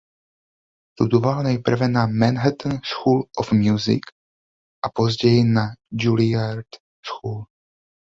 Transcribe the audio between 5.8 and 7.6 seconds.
Juilliard School.